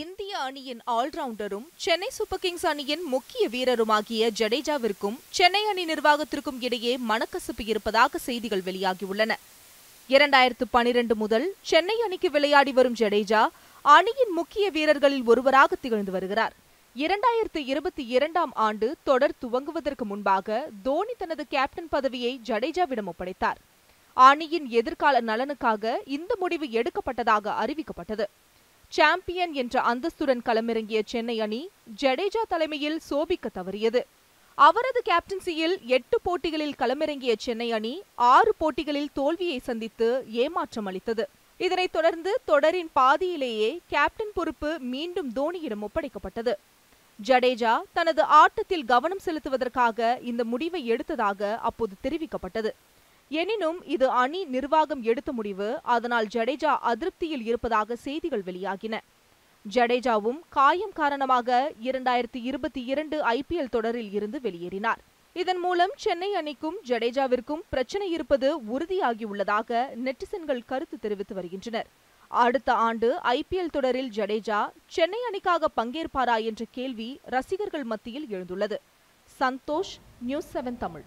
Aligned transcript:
இந்திய 0.00 0.38
அணியின் 0.38 0.78
ஆல்ரவுண்டரும் 0.86 1.64
Chennai 1.76 2.08
super 2.10 2.38
Kings 2.38 2.66
அணியின் 2.66 3.02
முக்கிய 3.04 3.48
வீரருமாகிய 3.48 4.28
ஜடேஜாவிற்கும் 4.38 5.16
சென்னை 5.28 5.64
அணி 5.64 5.84
நிர்வாகத்திற்கும் 5.84 6.60
இடையே 6.60 6.98
மனக்கசப்பு 7.08 7.64
இருப்பதாக 7.64 8.18
செய்திகள் 8.18 8.60
வெளியாகியுள்ளன. 8.60 9.32
இரண்டாயிரத்து 10.08 10.66
பனிரெண்டு 10.70 11.16
முதல் 11.16 11.54
சென்னை 11.60 12.00
அணிக்கு 12.00 12.30
விளையாடி 12.30 12.72
வரும் 12.72 12.94
ஜடேஜா 12.94 13.46
அணியின் 13.82 14.32
முக்கிய 14.32 14.70
வீரர்களில் 14.70 15.24
ஒருவராக 15.24 15.76
திகழ்ந்து 15.80 16.12
வருகிறார். 16.12 16.54
இரண்டாயிரத்து 16.96 17.62
இருபத்தி 17.64 18.06
இரண்டாம் 18.06 18.52
ஆண்டு 18.54 18.96
தொடர் 19.02 19.34
துவங்குவதற்கு 19.42 20.04
முன்பாக 20.04 20.68
தோனி 20.82 21.12
தனது 21.18 21.46
கேப்டன் 21.48 21.88
பதவியை 21.88 22.40
ஜடேஜாவிடம் 22.44 23.10
ஒப்படைத்தார். 23.12 23.60
அணியின் 24.14 24.68
எதிர்கால 24.68 25.20
நலனுக்காக 25.20 25.94
இந்த 26.06 26.36
முடிவு 26.38 26.66
எடுக்கப்பட்டதாக 26.66 27.54
அறிவிக்கப்பட்டது. 27.64 28.24
சாம்பியன் 28.96 29.52
என்ற 29.52 29.74
அந்தஸ்துடன் 29.82 30.42
களமிறங்கிய 30.46 31.00
சென்னை 31.04 31.40
அணி 31.40 31.60
ஜடேஜா 32.00 32.42
தலைமையில் 32.48 32.98
சோபிக்க 32.98 33.50
தவறியது. 33.54 34.00
அவரது 34.54 35.02
கேப்டன்சியில் 35.10 35.76
எட்டு 35.86 36.20
போட்டிகளில் 36.20 36.74
களமிறங்கிய 36.78 37.34
சென்னை 37.38 37.72
அணி 37.72 38.02
ஆறு 38.14 38.54
போட்டிகளில் 38.58 39.08
தோல்வியை 39.12 39.58
சந்தித்து 39.58 40.24
ஏமாற்றம் 40.28 40.86
அளித்தது. 40.86 41.28
இதனைத் 41.58 41.92
தொடர்ந்து 41.92 42.40
தொடரின் 42.44 42.90
பாதியிலேயே 42.92 43.80
கேப்டன் 43.86 44.34
பொறுப்பு 44.34 44.78
மீண்டும் 44.78 45.32
தோனியிடம் 45.36 45.84
ஒப்படைக்கப்பட்டது. 45.88 46.54
ஜடேஜா 47.18 47.74
தனது 47.92 48.22
ஆட்டத்தில் 48.22 48.84
கவனம் 48.84 49.24
செலுத்துவதற்காக 49.24 50.22
இந்த 50.22 50.44
முடிவை 50.44 50.90
எடுத்ததாக 50.90 51.56
அப்போது 51.56 51.94
தெரிவிக்கப்பட்டது. 52.04 52.72
எனினும் 53.40 53.78
இது 53.94 54.06
அணி 54.22 54.40
நிர்வாகம் 54.54 55.02
எடுத்த 55.10 55.30
முடிவு. 55.32 55.68
அதனால் 55.94 56.28
ஜடேஜா 56.34 56.72
அதிருப்தியில் 56.90 57.44
இருப்பதாக 57.50 57.96
செய்திகள் 58.06 58.44
வெளியாகின. 58.46 58.94
ஜடேஜாவும் 59.74 60.40
காயம் 60.56 60.94
காரணமாக 61.00 61.48
இரண்டாயிரத்தி 61.88 62.40
இருபத்தி 62.50 62.82
இரண்டு 62.92 63.16
ஐபிஎல் 63.36 63.74
தொடரில் 63.76 64.12
இருந்து 64.12 64.38
வெளியேறினார். 64.42 65.00
இதன் 65.42 65.60
மூலம் 65.64 65.92
சென்னை 66.04 66.30
அணிக்கும் 66.34 66.78
ஜடேஜாவிற்கும் 66.88 67.62
பிரச்சனை 67.68 68.06
இருப்பது 68.10 68.48
உறுதியாகியுள்ளதாக 68.74 69.70
நெட்டிசன்கள் 70.06 70.68
கருத்து 70.70 70.98
தெரிவித்து 70.98 71.34
வருகின்றனர். 71.34 71.88
அடுத்த 72.44 72.70
ஆண்டு 72.88 73.08
ஐபிஎல் 73.36 73.74
தொடரில் 73.76 74.12
ஜடேஜா 74.18 74.60
சென்னை 74.96 75.20
அணிக்காக 75.28 75.70
பங்கேற்பாரா 75.76 76.36
என்ற 76.50 76.64
கேள்வி 76.70 77.10
ரசிகர்கள் 77.36 77.84
மத்தியில் 77.84 78.30
எழுந்துள்ளது. 78.30 78.78
Santhosh 79.40 79.94
news 80.20 80.52
seven 80.54 80.80
Tamil. 80.84 81.06